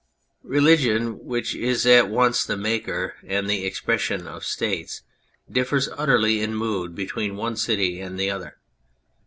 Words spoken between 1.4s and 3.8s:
is at once the maker and the ex